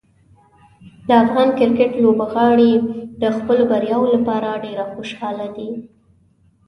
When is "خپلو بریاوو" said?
3.37-4.13